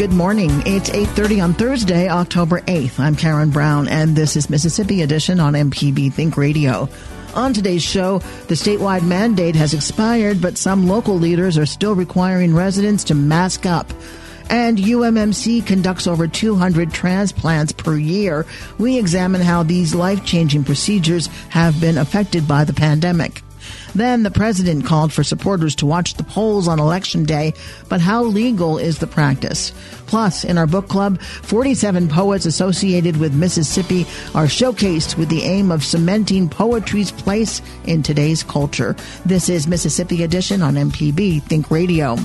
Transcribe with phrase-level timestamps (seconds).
[0.00, 0.62] Good morning.
[0.64, 2.98] It's 8:30 on Thursday, October 8th.
[2.98, 6.88] I'm Karen Brown and this is Mississippi Edition on MPB Think Radio.
[7.34, 12.54] On today's show, the statewide mandate has expired, but some local leaders are still requiring
[12.54, 13.92] residents to mask up.
[14.48, 18.46] And UMMC conducts over 200 transplants per year.
[18.78, 23.42] We examine how these life changing procedures have been affected by the pandemic.
[23.94, 27.54] Then the president called for supporters to watch the polls on election day,
[27.88, 29.72] but how legal is the practice?
[30.06, 34.02] Plus, in our book club, 47 poets associated with Mississippi
[34.34, 38.96] are showcased with the aim of cementing poetry's place in today's culture.
[39.24, 42.16] This is Mississippi Edition on MPB Think Radio.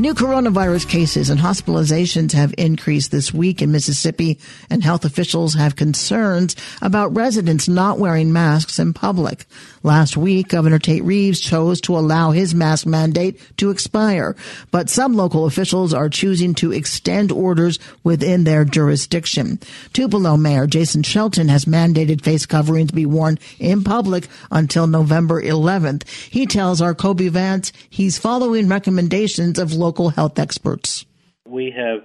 [0.00, 4.38] New coronavirus cases and hospitalizations have increased this week in Mississippi,
[4.70, 9.44] and health officials have concerns about residents not wearing masks in public.
[9.82, 14.36] Last week, Governor Tate Reeves chose to allow his mask mandate to expire,
[14.70, 19.58] but some local officials are choosing to extend orders within their jurisdiction.
[19.92, 26.08] Tupelo Mayor Jason Shelton has mandated face coverings be worn in public until November 11th.
[26.08, 31.04] He tells our Kobee Vance he's following recommendations of local health experts.
[31.46, 32.04] We have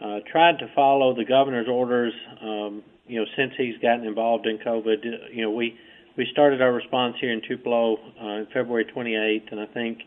[0.00, 2.12] uh, tried to follow the governor's orders.
[2.40, 5.78] Um, you know, since he's gotten involved in COVID, you know, we
[6.16, 9.98] we started our response here in Tupelo uh, February 28th, and I think,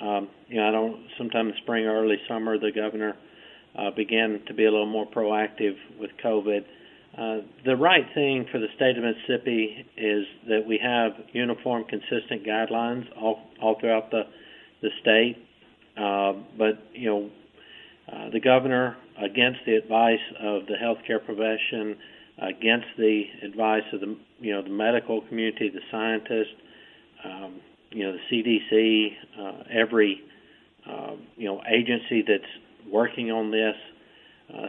[0.00, 1.06] um, you know, I don't.
[1.18, 3.16] Sometime in spring, or early summer, the governor
[3.78, 6.64] uh, began to be a little more proactive with COVID.
[7.16, 12.44] Uh, the right thing for the state of Mississippi is that we have uniform, consistent
[12.44, 14.22] guidelines all all throughout the
[14.80, 15.36] the state.
[15.96, 17.30] Uh, but you know,
[18.12, 21.96] uh, the governor, against the advice of the healthcare profession,
[22.38, 26.56] against the advice of the you know the medical community, the scientists,
[27.24, 27.60] um,
[27.90, 29.08] you know the CDC,
[29.38, 30.20] uh, every
[30.88, 33.74] uh, you know agency that's working on this.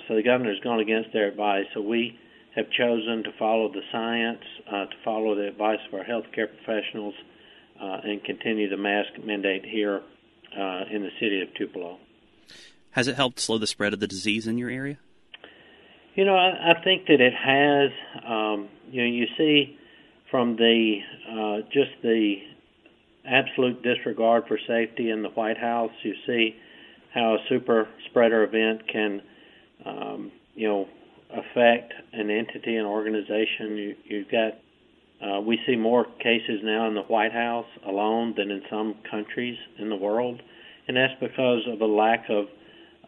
[0.08, 1.66] So the governor's gone against their advice.
[1.74, 2.18] So we
[2.56, 7.16] have chosen to follow the science, uh, to follow the advice of our healthcare professionals,
[7.82, 10.02] uh, and continue the mask mandate here
[10.58, 11.98] uh, in the city of Tupelo.
[12.92, 14.98] Has it helped slow the spread of the disease in your area?
[16.16, 17.90] You know, I, I think that it has.
[18.26, 19.78] Um, you know, you see
[20.30, 20.98] from the
[21.30, 22.36] uh, just the
[23.26, 26.56] absolute disregard for safety in the White House, you see
[27.14, 29.22] how a super spreader event can,
[29.86, 30.88] um, you know,
[31.32, 33.78] affect an entity, an organization.
[33.78, 34.54] You, you've got
[35.22, 39.58] uh, we see more cases now in the White House alone than in some countries
[39.80, 40.42] in the world,
[40.88, 42.46] and that's because of a lack of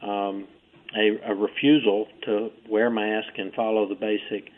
[0.01, 0.47] um,
[0.95, 4.50] a, a refusal to wear masks and follow the basic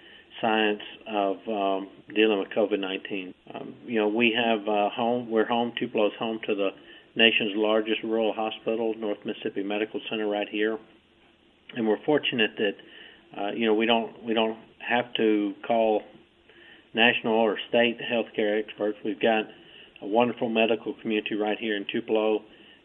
[0.41, 3.33] science of um, dealing with COVID-19.
[3.55, 5.29] Um, you know, we have uh, home.
[5.31, 5.73] We're home.
[5.79, 6.69] Tupelo's home to the
[7.15, 10.77] nation's largest rural hospital, North Mississippi Medical Center, right here,
[11.75, 12.75] and we're fortunate that
[13.39, 16.03] uh, you know we don't we don't have to call
[16.97, 18.97] national or state healthcare experts.
[19.05, 19.45] We've got
[20.01, 22.41] a wonderful medical community right here in Tupelo.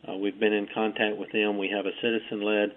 [0.09, 1.59] Uh, we've been in contact with them.
[1.59, 2.73] We have a citizen-led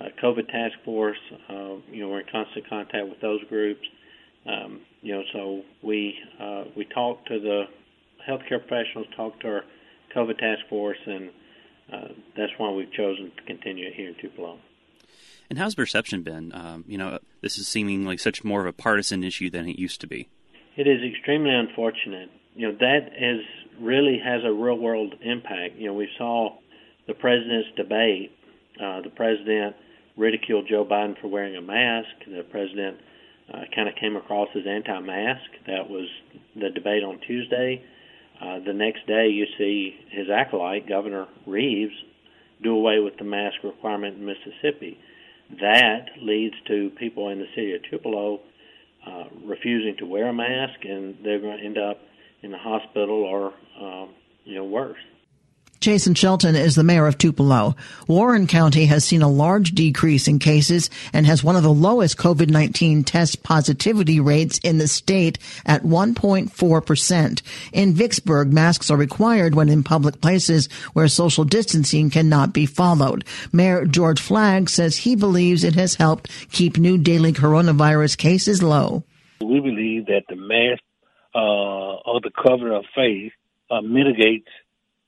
[0.00, 1.18] uh, COVID task force.
[1.48, 3.86] Uh, you know, we're in constant contact with those groups.
[4.46, 7.64] Um, you know, so we uh, we talk to the
[8.28, 9.64] healthcare professionals, talked to our
[10.16, 11.30] COVID task force, and
[11.92, 14.58] uh, that's why we've chosen to continue it here in Tupelo.
[15.50, 16.52] And how's perception been?
[16.54, 20.00] Um, you know, this is seemingly such more of a partisan issue than it used
[20.00, 20.28] to be.
[20.76, 22.30] It is extremely unfortunate.
[22.54, 23.44] You know, that is
[23.80, 25.76] really has a real world impact.
[25.76, 26.56] You know, we saw
[27.06, 28.32] the president's debate.
[28.82, 29.76] Uh, the president
[30.16, 32.08] ridiculed Joe Biden for wearing a mask.
[32.26, 32.98] The president
[33.52, 35.50] uh, kind of came across as anti-mask.
[35.66, 36.08] That was
[36.54, 37.84] the debate on Tuesday.
[38.40, 41.94] Uh, the next day, you see his acolyte, Governor Reeves,
[42.62, 44.98] do away with the mask requirement in Mississippi.
[45.60, 48.40] That leads to people in the city of Tupelo
[49.06, 51.98] uh, refusing to wear a mask, and they're going to end up
[52.42, 54.10] in the hospital or, um,
[54.44, 54.98] you know, worse.
[55.82, 57.74] Jason Shelton is the mayor of Tupelo.
[58.06, 62.16] Warren County has seen a large decrease in cases and has one of the lowest
[62.18, 67.42] COVID-19 test positivity rates in the state at 1.4%.
[67.72, 73.24] In Vicksburg, masks are required when in public places where social distancing cannot be followed.
[73.52, 79.02] Mayor George Flaggs says he believes it has helped keep new daily coronavirus cases low.
[79.40, 80.80] We believe that the mask
[81.34, 83.32] uh, or the cover of face
[83.68, 84.46] uh, mitigates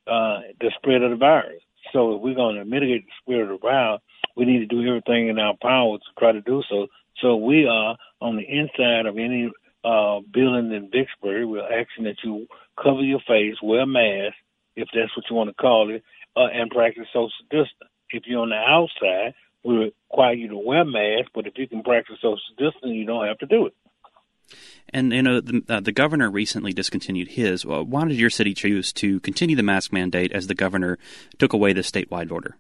[0.07, 1.63] uh, the spread of the virus.
[1.93, 4.01] So if we're going to mitigate the spread of the virus,
[4.37, 6.89] we need to do everything in our power to try to do so.
[7.21, 9.51] So we are on the inside of any
[9.85, 11.47] uh, building in Vicksburg.
[11.47, 12.47] We're asking that you
[12.83, 14.35] cover your face, wear a mask,
[14.77, 16.03] if that's what you want to call it,
[16.37, 17.91] uh, and practice social distance.
[18.11, 19.35] If you're on the outside,
[19.65, 23.07] we require you to wear a mask, but if you can practice social distancing, you
[23.07, 23.75] don't have to do it.
[24.91, 27.65] And you know the, uh, the governor recently discontinued his.
[27.65, 30.99] Well, why did your city choose to continue the mask mandate as the governor
[31.39, 32.57] took away the statewide order?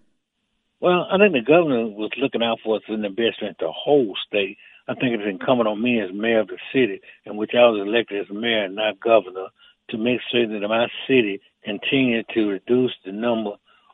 [0.81, 3.69] Well, I think the governor was looking out for us in the best interest of
[3.69, 4.59] the whole state.
[4.87, 7.81] I think it's incumbent on me as mayor of the city, in which I was
[7.87, 9.47] elected as mayor and not governor,
[9.91, 13.53] to make sure that my city continued to reduce the number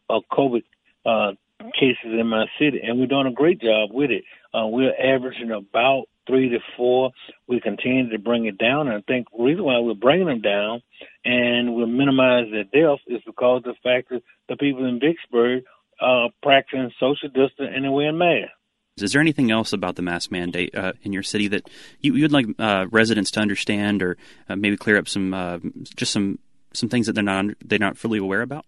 [0.09, 0.63] of COVID
[1.07, 1.33] uh,
[1.79, 4.25] cases in my city, and we're doing a great job with it.
[4.53, 7.11] Uh, we're averaging about three to four.
[7.49, 10.41] We continue to bring it down, and I think the reason why we're bringing them
[10.41, 10.83] down
[11.25, 15.65] and we're minimizing the deaths is because of the fact that the people in Vicksburg
[16.01, 18.53] are practicing social distance and they're wearing masks.
[18.97, 21.69] Is there anything else about the mask mandate uh, in your city that
[22.01, 24.17] you, would like uh, residents to understand, or
[24.49, 25.59] uh, maybe clear up some uh,
[25.97, 26.39] just some
[26.73, 28.67] some things that they're not they're not fully aware about?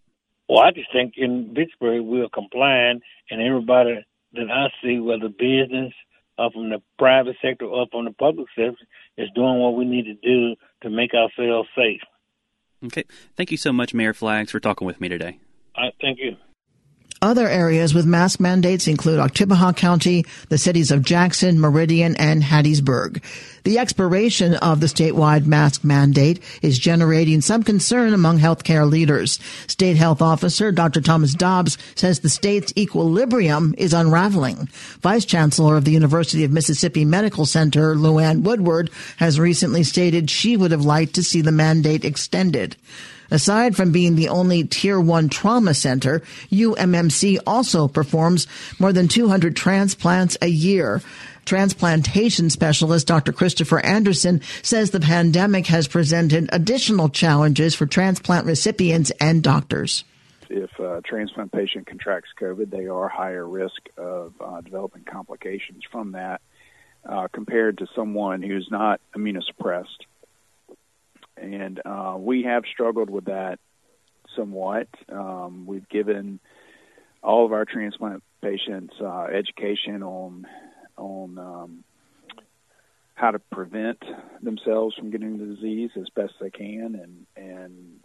[0.49, 3.01] Well, I just think in Vicksburg we're complying,
[3.31, 4.05] and everybody
[4.35, 5.93] that I see, whether business,
[6.39, 8.77] uh, from the private sector or from the public sector
[9.17, 12.01] is doing what we need to do to make ourselves safe.
[12.85, 13.05] Okay.
[13.37, 15.39] Thank you so much, Mayor Flaggs, for talking with me today.
[15.77, 16.37] All right, thank you.
[17.23, 23.23] Other areas with mask mandates include Oktibbeha County, the cities of Jackson, Meridian, and Hattiesburg.
[23.63, 29.39] The expiration of the statewide mask mandate is generating some concern among healthcare leaders.
[29.69, 31.01] State Health Officer Dr.
[31.01, 34.69] Thomas Dobbs says the state's equilibrium is unraveling.
[35.01, 40.57] Vice Chancellor of the University of Mississippi Medical Center, Louann Woodward, has recently stated she
[40.57, 42.75] would have liked to see the mandate extended.
[43.33, 46.21] Aside from being the only tier one trauma center,
[46.51, 48.47] UMMC also performs
[48.79, 51.01] more than 200 transplants a year.
[51.47, 53.33] Transplantation specialist Dr.
[53.33, 60.05] Christopher Anderson says the pandemic has presented additional challenges for transplant recipients and doctors.
[60.51, 66.13] If a transplant patient contracts COVID, they are higher risk of uh, developing complications from
[66.13, 66.43] that
[67.09, 70.05] uh, compared to someone who's not immunosuppressed
[71.43, 73.59] and uh, we have struggled with that
[74.37, 74.89] somewhat.
[75.09, 76.41] Um, we've given
[77.23, 80.47] all of our transplant patients uh, education on
[80.97, 81.85] on um,
[83.15, 84.03] how to prevent
[84.43, 88.05] themselves from getting the disease as best they can, and and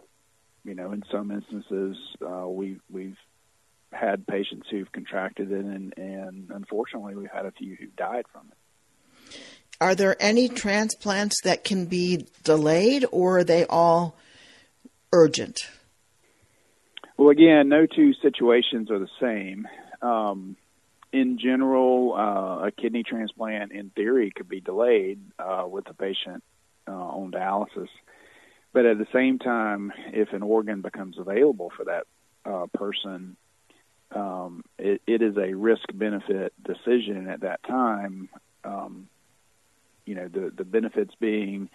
[0.64, 3.16] you know, in some instances, uh, we we've
[3.92, 8.48] had patients who've contracted it, and and unfortunately, we've had a few who died from
[8.50, 8.56] it.
[9.80, 14.16] Are there any transplants that can be delayed, or are they all
[15.12, 15.60] urgent?
[17.16, 19.68] Well, again, no two situations are the same.
[20.02, 20.56] Um,
[21.12, 26.42] in general, uh, a kidney transplant, in theory, could be delayed uh, with the patient
[26.86, 27.88] uh, on dialysis.
[28.72, 32.06] But at the same time, if an organ becomes available for that
[32.44, 33.36] uh, person,
[34.14, 38.28] um, it, it is a risk benefit decision at that time.
[38.64, 39.08] Um,
[40.08, 41.68] you know the the benefits being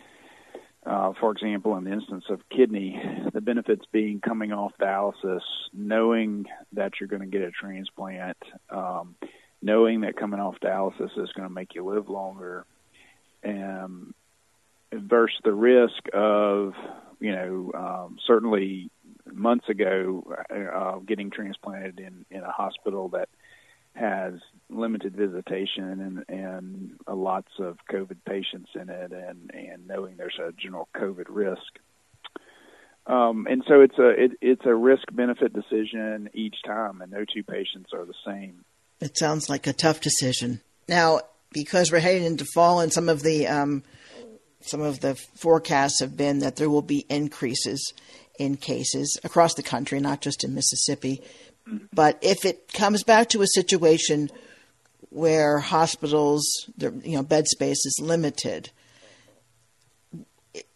[0.85, 3.01] uh, for example, in the instance of kidney,
[3.33, 5.39] the benefits being coming off dialysis,
[5.71, 8.35] knowing that you're going to get a transplant,
[8.69, 9.15] um,
[9.61, 12.65] knowing that coming off dialysis is going to make you live longer,
[13.43, 14.13] and
[14.91, 16.73] versus the risk of
[17.23, 18.89] you know, um, certainly
[19.31, 23.29] months ago, uh, getting transplanted in in a hospital that
[23.95, 24.33] has
[24.69, 30.39] limited visitation and and uh, lots of COVID patients in it, and and knowing there's
[30.39, 31.79] a general COVID risk.
[33.05, 37.25] Um, and so it's a it, it's a risk benefit decision each time, and no
[37.25, 38.63] two patients are the same.
[38.99, 40.61] It sounds like a tough decision.
[40.87, 41.21] Now,
[41.51, 43.83] because we're heading into fall, and some of the um,
[44.61, 47.93] some of the forecasts have been that there will be increases
[48.39, 51.21] in cases across the country, not just in Mississippi.
[51.93, 54.29] But if it comes back to a situation
[55.09, 56.43] where hospitals,
[56.77, 58.71] their, you know, bed space is limited,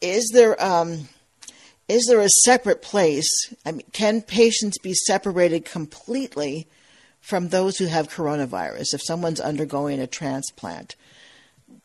[0.02, 1.08] is there um,
[1.88, 3.30] is there a separate place?
[3.66, 6.68] I mean, can patients be separated completely
[7.22, 10.96] from those who have coronavirus if someone's undergoing a transplant?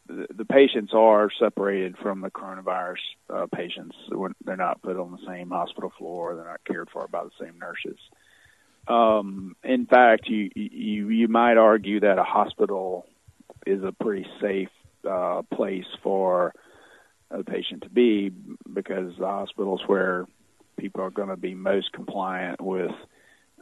[0.08, 2.98] The, patients are separated from the coronavirus
[3.30, 3.96] uh, patients.
[4.44, 6.34] They're not put on the same hospital floor.
[6.34, 7.98] They're not cared for by the same nurses.
[8.88, 13.06] Um, in fact, you, you you might argue that a hospital
[13.66, 14.70] is a pretty safe
[15.08, 16.52] uh, place for
[17.30, 18.30] a patient to be
[18.72, 20.26] because the hospitals where
[20.76, 22.90] people are going to be most compliant with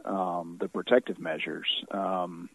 [0.05, 1.67] um, the protective measures.
[1.91, 2.49] Um,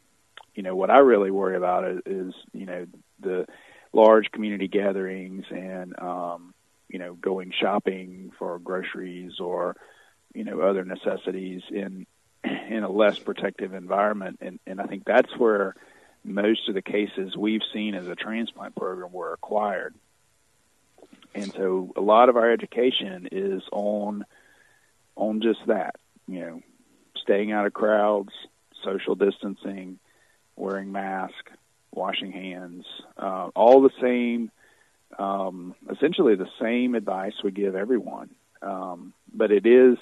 [0.55, 2.87] you know, what I really worry about is, is you know
[3.21, 3.47] the
[3.93, 6.55] large community gatherings and um,
[6.89, 9.77] you know going shopping for groceries or
[10.35, 12.07] you know other necessities in
[12.69, 15.75] in a less protective environment, and, and I think that's where
[16.25, 19.95] most of the cases we've seen as a transplant program were acquired.
[21.35, 24.25] And so a lot of our education is on
[25.17, 25.97] on just that,
[26.29, 26.63] you know,
[27.17, 28.33] staying out of crowds,
[28.85, 29.99] social distancing,
[30.57, 31.53] wearing masks,
[31.93, 32.85] washing hands,
[33.17, 34.51] uh, all the same,
[35.19, 38.31] um, essentially the same advice we give everyone.
[38.61, 39.97] Um, but it is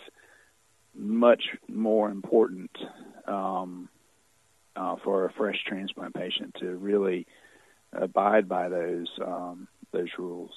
[0.95, 2.71] much more important
[3.27, 3.89] um,
[4.77, 7.27] uh, for a fresh transplant patient to really
[7.93, 10.51] abide by those um, those rules.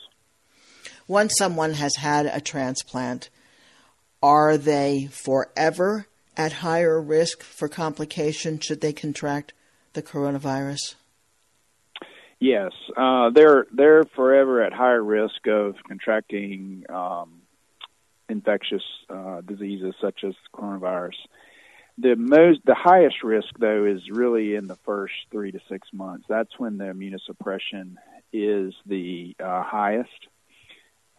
[1.08, 3.29] Once someone has had a transplant,
[4.22, 9.53] are they forever at higher risk for complication should they contract
[9.94, 10.96] the coronavirus?
[12.39, 17.41] Yes, uh, they're they're forever at higher risk of contracting um,
[18.29, 21.15] infectious uh, diseases such as coronavirus.
[21.98, 26.25] The most, the highest risk though is really in the first three to six months.
[26.29, 27.96] That's when the immunosuppression
[28.31, 30.27] is the uh, highest,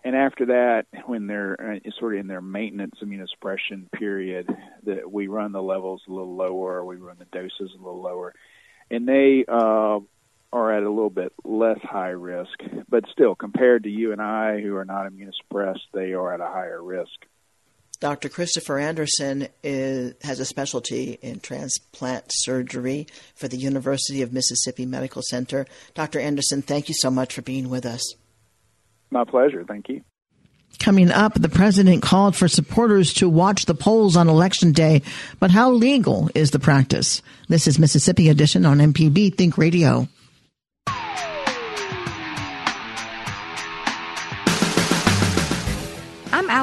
[0.05, 4.49] and after that, when they're uh, sort of in their maintenance immunosuppression period,
[4.85, 8.33] that we run the levels a little lower, we run the doses a little lower,
[8.91, 9.99] and they uh,
[10.53, 14.61] are at a little bit less high risk, but still, compared to you and I
[14.61, 17.27] who are not immunosuppressed, they are at a higher risk.
[18.01, 18.29] Dr.
[18.29, 25.21] Christopher Anderson is, has a specialty in transplant surgery for the University of Mississippi Medical
[25.23, 25.67] Center.
[25.95, 26.21] Dr.
[26.21, 28.15] Anderson, thank you so much for being with us.
[29.11, 29.65] My pleasure.
[29.65, 30.03] Thank you.
[30.79, 35.03] Coming up, the president called for supporters to watch the polls on election day,
[35.41, 37.21] but how legal is the practice?
[37.49, 40.09] This is Mississippi Edition on MPB Think Radio.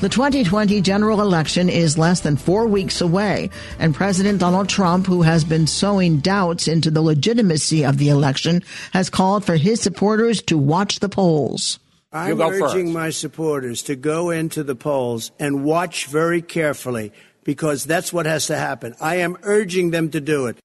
[0.00, 3.50] The 2020 general election is less than four weeks away,
[3.80, 8.62] and President Donald Trump, who has been sowing doubts into the legitimacy of the election,
[8.92, 11.80] has called for his supporters to watch the polls.
[12.12, 12.94] I'm urging first.
[12.94, 17.12] my supporters to go into the polls and watch very carefully
[17.42, 18.94] because that's what has to happen.
[19.00, 20.58] I am urging them to do it.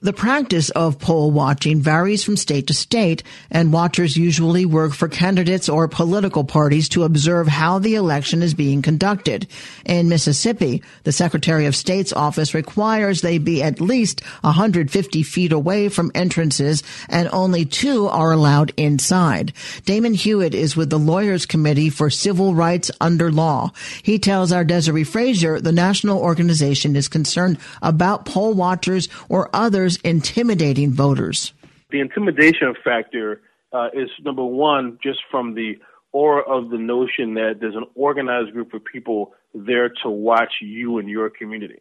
[0.00, 5.08] The practice of poll watching varies from state to state, and watchers usually work for
[5.08, 9.48] candidates or political parties to observe how the election is being conducted.
[9.84, 15.88] In Mississippi, the Secretary of State's office requires they be at least 150 feet away
[15.88, 19.52] from entrances, and only two are allowed inside.
[19.84, 23.72] Damon Hewitt is with the Lawyers Committee for Civil Rights Under Law.
[24.04, 29.87] He tells our Desiree Frazier the national organization is concerned about poll watchers or others
[29.96, 31.52] intimidating voters?
[31.90, 33.40] The intimidation factor
[33.72, 35.78] uh, is number one, just from the
[36.12, 40.98] aura of the notion that there's an organized group of people there to watch you
[40.98, 41.80] and your community.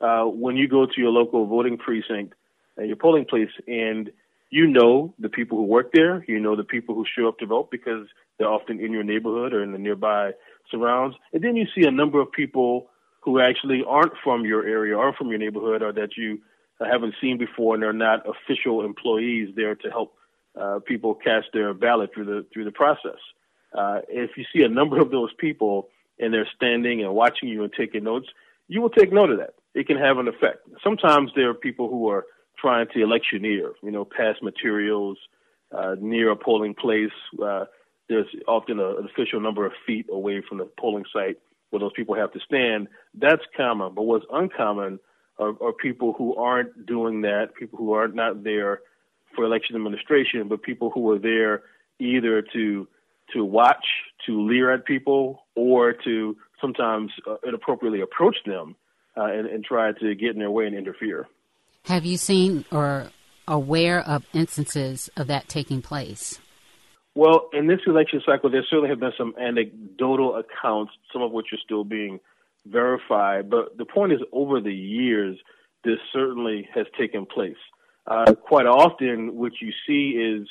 [0.00, 2.34] uh, when you go to your local voting precinct
[2.76, 4.10] and your polling place, and
[4.50, 7.46] you know the people who work there, you know the people who show up to
[7.46, 8.06] vote because
[8.38, 10.32] they're often in your neighborhood or in the nearby
[10.70, 12.88] surrounds, and then you see a number of people
[13.20, 16.38] who actually aren't from your area or from your neighborhood or that you
[16.86, 20.14] haven't seen before, and they're not official employees there to help
[20.58, 23.18] uh, people cast their ballot through the through the process.
[23.76, 27.62] Uh, if you see a number of those people and they're standing and watching you
[27.62, 28.28] and taking notes,
[28.66, 29.54] you will take note of that.
[29.74, 30.68] It can have an effect.
[30.82, 32.24] Sometimes there are people who are
[32.58, 35.18] trying to electioneer, you know, pass materials
[35.76, 37.12] uh, near a polling place.
[37.42, 37.66] Uh,
[38.08, 41.36] there's often a, an official number of feet away from the polling site
[41.70, 42.88] where those people have to stand.
[43.14, 43.94] That's common.
[43.94, 44.98] But what's uncommon
[45.38, 48.80] are, are people who aren't doing that, people who are not there
[49.34, 51.62] for election administration, but people who are there
[51.98, 52.88] either to
[53.34, 53.84] to watch,
[54.24, 58.74] to leer at people, or to sometimes uh, inappropriately approach them
[59.18, 61.28] uh, and, and try to get in their way and interfere.
[61.84, 63.10] Have you seen or
[63.46, 66.38] aware of instances of that taking place?
[67.14, 71.46] Well, in this election cycle, there certainly have been some anecdotal accounts, some of which
[71.52, 72.20] are still being
[72.70, 73.50] verified.
[73.50, 75.38] But the point is, over the years,
[75.84, 77.56] this certainly has taken place.
[78.06, 80.48] Uh, quite often, what you see is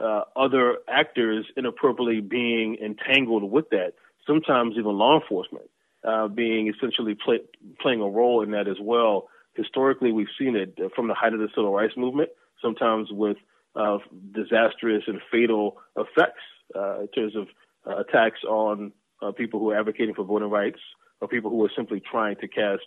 [0.00, 3.92] uh, other actors inappropriately being entangled with that.
[4.26, 5.66] Sometimes even law enforcement
[6.06, 7.40] uh, being essentially play,
[7.80, 9.28] playing a role in that as well.
[9.54, 12.30] Historically, we've seen it from the height of the civil rights movement,
[12.60, 13.36] sometimes with
[13.76, 13.98] uh,
[14.32, 16.42] disastrous and fatal effects
[16.74, 17.48] uh, in terms of
[17.86, 18.92] uh, attacks on
[19.38, 20.80] people who are advocating for voting rights
[21.24, 22.84] or people who are simply trying to cast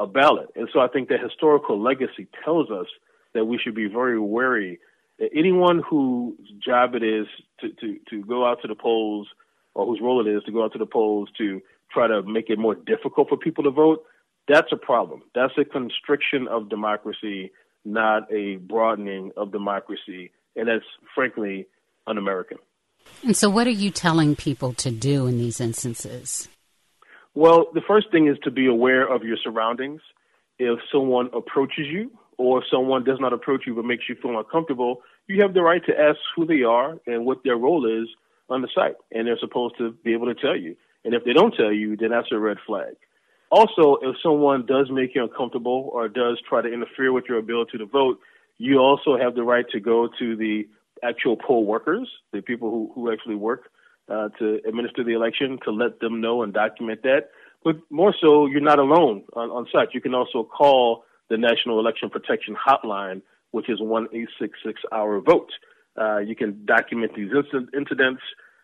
[0.00, 0.48] a ballot.
[0.56, 2.86] And so I think the historical legacy tells us
[3.32, 4.80] that we should be very wary.
[5.20, 7.26] that Anyone whose job it is
[7.60, 9.28] to, to, to go out to the polls
[9.74, 11.60] or whose role it is to go out to the polls to
[11.92, 14.04] try to make it more difficult for people to vote,
[14.48, 15.22] that's a problem.
[15.34, 17.52] That's a constriction of democracy,
[17.84, 20.32] not a broadening of democracy.
[20.56, 20.84] And that's
[21.14, 21.68] frankly
[22.08, 22.58] un American.
[23.22, 26.48] And so, what are you telling people to do in these instances?
[27.34, 30.00] Well, the first thing is to be aware of your surroundings.
[30.58, 34.38] If someone approaches you or if someone does not approach you but makes you feel
[34.38, 38.08] uncomfortable, you have the right to ask who they are and what their role is
[38.48, 38.96] on the site.
[39.12, 40.76] And they're supposed to be able to tell you.
[41.04, 42.94] And if they don't tell you, then that's a red flag.
[43.50, 47.78] Also, if someone does make you uncomfortable or does try to interfere with your ability
[47.78, 48.18] to vote,
[48.58, 50.68] you also have the right to go to the
[51.02, 53.69] actual poll workers, the people who, who actually work
[54.10, 57.30] uh, to administer the election, to let them know and document that.
[57.62, 59.88] But more so, you're not alone on, on site.
[59.92, 64.80] You can also call the National Election Protection Hotline, which is one eight six six
[64.92, 65.50] hour vote.
[66.00, 68.22] Uh, you can document these inc- incidents.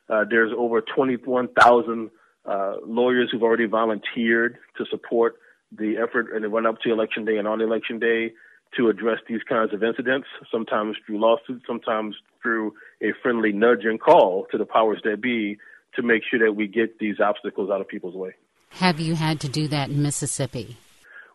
[0.09, 2.11] Uh, there's over 21,000
[2.45, 5.35] uh, lawyers who've already volunteered to support
[5.77, 8.33] the effort and the run up to election day and on election day
[8.77, 14.01] to address these kinds of incidents, sometimes through lawsuits, sometimes through a friendly nudge and
[14.01, 15.57] call to the powers that be
[15.95, 18.35] to make sure that we get these obstacles out of people's way.
[18.71, 20.77] Have you had to do that in Mississippi?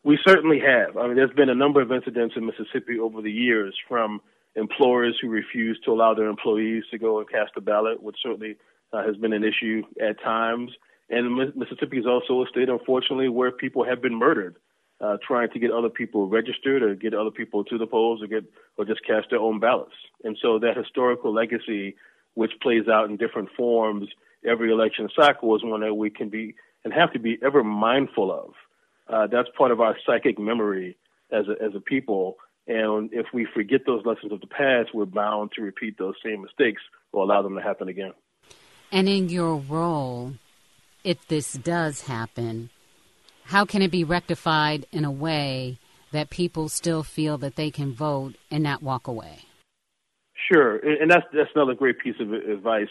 [0.03, 0.97] We certainly have.
[0.97, 4.21] I mean, there's been a number of incidents in Mississippi over the years from
[4.55, 8.57] employers who refuse to allow their employees to go and cast a ballot, which certainly
[8.93, 10.71] uh, has been an issue at times.
[11.09, 14.55] And Mississippi is also a state, unfortunately, where people have been murdered
[15.01, 18.27] uh, trying to get other people registered or get other people to the polls or
[18.27, 18.43] get
[18.77, 19.95] or just cast their own ballots.
[20.23, 21.95] And so that historical legacy,
[22.35, 24.09] which plays out in different forms
[24.45, 28.31] every election cycle, is one that we can be and have to be ever mindful
[28.31, 28.53] of.
[29.07, 30.97] Uh, that's part of our psychic memory
[31.31, 32.37] as a, as a people.
[32.67, 36.41] And if we forget those lessons of the past, we're bound to repeat those same
[36.41, 38.13] mistakes or allow them to happen again.
[38.91, 40.33] And in your role,
[41.03, 42.69] if this does happen,
[43.51, 45.77] how can it be rectified in a way
[46.11, 49.39] that people still feel that they can vote and not walk away?
[50.51, 52.89] Sure, and that's that's another great piece of advice.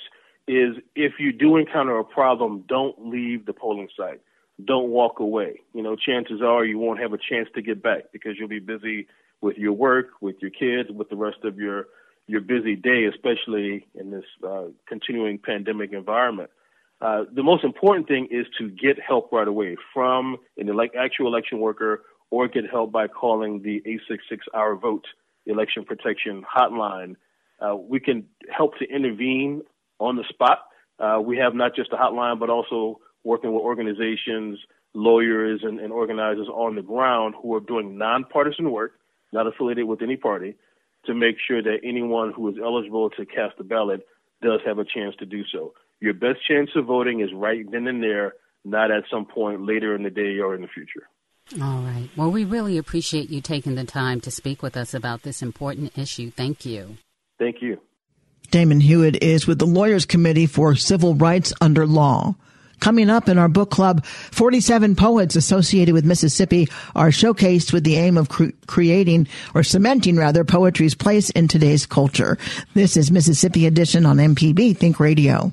[0.49, 4.21] Is if you do encounter a problem, don't leave the polling site
[4.67, 5.61] don't walk away.
[5.75, 8.59] You know, chances are you won't have a chance to get back because you'll be
[8.61, 9.07] busy
[9.41, 11.87] with your work, with your kids, with the rest of your
[12.27, 16.51] your busy day, especially in this uh, continuing pandemic environment.
[17.01, 21.27] Uh, the most important thing is to get help right away from an elect- actual
[21.27, 25.07] election worker or get help by calling the 866 Our Vote
[25.47, 27.17] election protection hotline.
[27.61, 29.63] Uh, we can help to intervene
[29.99, 30.61] on the spot.
[30.99, 34.59] Uh, we have not just a hotline, but also working with organizations,
[34.95, 38.93] lawyers, and, and organizers on the ground who are doing nonpartisan work,
[39.33, 40.55] not affiliated with any party,
[41.07, 44.07] to make sure that anyone who is eligible to cast a ballot
[44.43, 45.73] does have a chance to do so.
[46.01, 48.35] Your best chance of voting is right then and there,
[48.65, 51.07] not at some point later in the day or in the future.
[51.61, 52.09] All right.
[52.17, 55.97] Well, we really appreciate you taking the time to speak with us about this important
[55.99, 56.31] issue.
[56.31, 56.97] Thank you.
[57.39, 57.81] Thank you.
[58.51, 62.35] Damon Hewitt is with the Lawyers Committee for Civil Rights Under Law.
[62.81, 67.97] Coming up in our book club, 47 poets associated with Mississippi are showcased with the
[67.97, 72.39] aim of cre- creating or cementing rather poetry's place in today's culture.
[72.75, 75.53] This is Mississippi Edition on MPB Think Radio.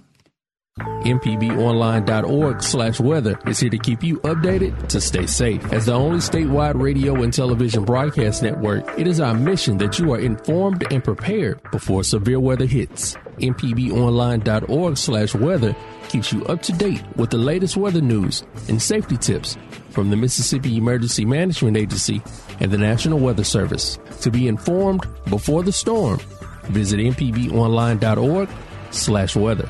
[0.77, 5.63] MPBOnline.org slash weather is here to keep you updated to stay safe.
[5.71, 10.13] As the only statewide radio and television broadcast network, it is our mission that you
[10.13, 13.15] are informed and prepared before severe weather hits.
[13.39, 15.75] MPBOnline.org slash weather
[16.09, 19.57] keeps you up to date with the latest weather news and safety tips
[19.91, 22.21] from the Mississippi Emergency Management Agency
[22.59, 23.99] and the National Weather Service.
[24.21, 26.19] To be informed before the storm,
[26.63, 28.49] visit mpbonline.org
[28.91, 29.69] slash weather.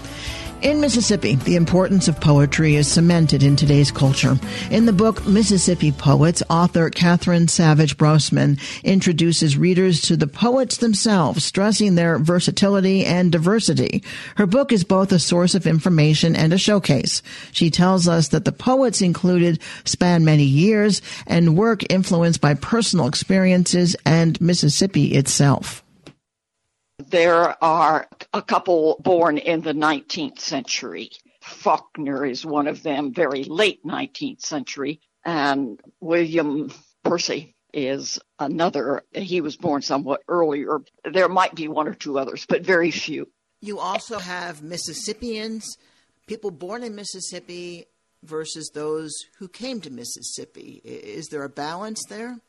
[0.61, 4.39] In Mississippi, the importance of poetry is cemented in today's culture.
[4.69, 11.43] In the book Mississippi Poets, author Catherine Savage Brosman introduces readers to the poets themselves,
[11.43, 14.03] stressing their versatility and diversity.
[14.35, 17.23] Her book is both a source of information and a showcase.
[17.51, 23.07] She tells us that the poets included span many years and work influenced by personal
[23.07, 25.80] experiences and Mississippi itself.
[27.09, 31.09] There are a couple born in the 19th century.
[31.41, 36.71] Faulkner is one of them, very late 19th century, and William
[37.03, 39.03] Percy is another.
[39.13, 40.81] He was born somewhat earlier.
[41.03, 43.27] There might be one or two others, but very few.
[43.61, 45.77] You also have Mississippians,
[46.27, 47.85] people born in Mississippi
[48.23, 50.81] versus those who came to Mississippi.
[50.83, 52.39] Is there a balance there?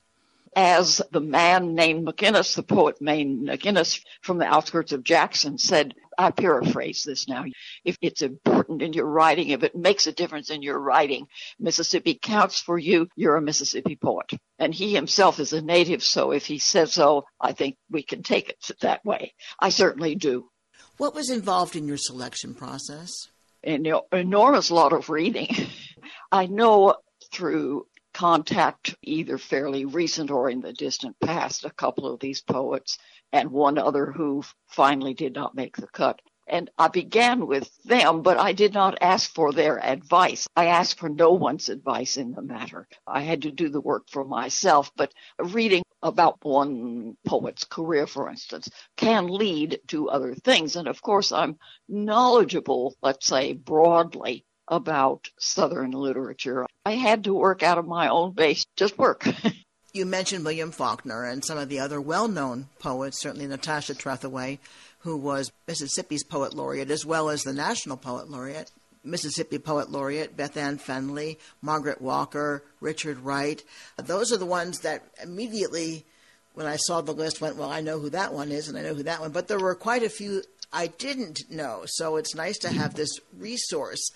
[0.54, 5.94] As the man named McGinnis, the poet named McGinnis from the outskirts of Jackson said,
[6.18, 7.44] I paraphrase this now.
[7.84, 11.26] If it's important in your writing, if it makes a difference in your writing,
[11.58, 14.30] Mississippi counts for you, you're a Mississippi poet.
[14.58, 18.22] And he himself is a native, so if he says so, I think we can
[18.22, 19.34] take it that way.
[19.58, 20.50] I certainly do.
[20.98, 23.28] What was involved in your selection process?
[23.64, 25.48] An enormous lot of reading.
[26.32, 26.96] I know
[27.32, 32.98] through contact, either fairly recent or in the distant past, a couple of these poets
[33.32, 36.20] and one other who finally did not make the cut.
[36.46, 40.46] And I began with them, but I did not ask for their advice.
[40.56, 42.88] I asked for no one's advice in the matter.
[43.06, 48.28] I had to do the work for myself, but reading about one poet's career, for
[48.28, 50.76] instance, can lead to other things.
[50.76, 56.66] And of course, I'm knowledgeable, let's say broadly, about Southern literature.
[56.86, 59.28] I had to work out of my own base, just work.
[59.92, 64.58] you mentioned William Faulkner and some of the other well known poets, certainly Natasha Trethewey,
[65.00, 68.70] who was Mississippi's poet laureate as well as the national poet laureate.
[69.04, 73.60] Mississippi Poet Laureate, Beth Ann Fennelly, Margaret Walker, Richard Wright.
[73.96, 76.06] Those are the ones that immediately,
[76.54, 78.82] when I saw the list, went, Well, I know who that one is, and I
[78.82, 79.32] know who that one.
[79.32, 81.82] But there were quite a few I didn't know.
[81.86, 84.10] So it's nice to have this resource.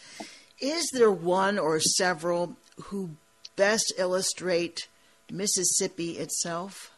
[0.61, 3.11] Is there one or several who
[3.57, 4.89] best illustrate
[5.31, 6.93] Mississippi itself?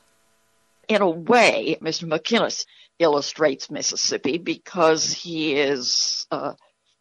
[0.88, 2.08] In a way, Mr.
[2.08, 2.64] McInnes
[2.98, 6.54] illustrates Mississippi because he is uh,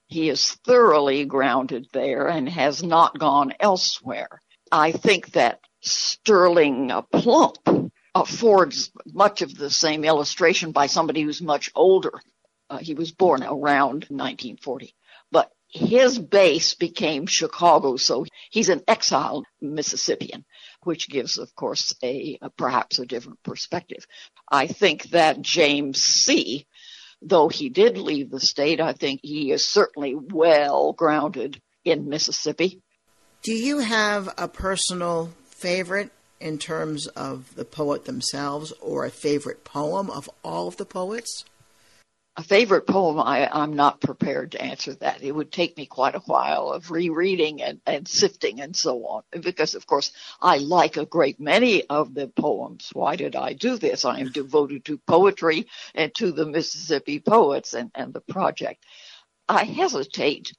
[0.07, 4.41] he is thoroughly grounded there and has not gone elsewhere.
[4.71, 11.71] I think that Sterling Plumpp affords much of the same illustration by somebody who's much
[11.75, 12.13] older.
[12.69, 14.93] Uh, he was born around 1940, but
[15.69, 20.45] his base became Chicago, so he's an exiled Mississippian,
[20.83, 24.07] which gives, of course, a, a perhaps a different perspective.
[24.49, 26.65] I think that James Seay,
[27.21, 32.81] though he did leave the state, I think he is certainly well grounded in Mississippi.
[33.43, 39.63] Do you have a personal favorite in terms of the poet themselves or a favorite
[39.63, 41.43] poem of all of the poets?
[42.39, 45.23] A favorite poem, I, I'm not prepared to answer that.
[45.23, 49.23] It would take me quite a while of rereading and, and sifting and so on.
[49.41, 52.91] Because of course I like a great many of the poems.
[52.93, 54.05] Why did I do this?
[54.05, 58.85] I am devoted to poetry and to the Mississippi poets and, and the project.
[59.49, 60.53] I hesitate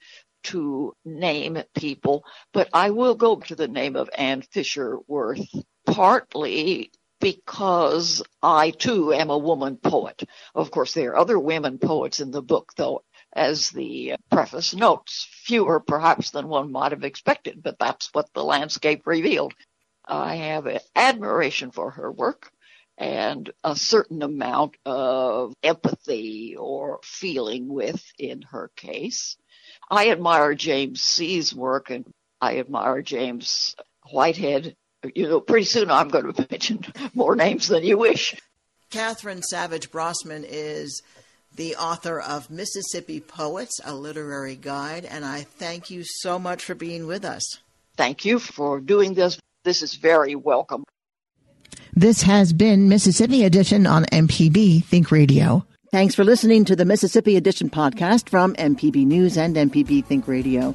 [0.45, 5.47] to name people, but I will go to the name of Ann Fisher-Wirth,
[5.87, 10.23] partly because I too am a woman poet.
[10.55, 13.03] Of course, there are other women poets in the book, though,
[13.33, 18.45] as the preface notes, fewer perhaps than one might have expected, but that's what the
[18.45, 19.55] landscape revealed.
[20.07, 22.51] I have admiration for her work,
[22.97, 29.37] and a certain amount of empathy or feeling with in her case.
[29.91, 32.07] I admire James Seay's work and
[32.41, 33.77] I admire James
[34.11, 34.77] Whitehead.
[35.15, 36.85] You know, pretty soon I'm going to mention
[37.15, 38.35] more names than you wish.
[38.91, 41.03] Catherine Savage Brosman is
[41.55, 46.75] the author of Mississippi Poets, a literary guide, and I thank you so much for
[46.75, 47.45] being with us.
[47.97, 49.39] Thank you for doing this.
[49.65, 50.85] This is very welcome.
[51.95, 55.67] This has been Mississippi Edition on MPB Think Radio.
[55.91, 60.75] Thanks for listening to the Mississippi Edition podcast from MPB News and MPB Think Radio.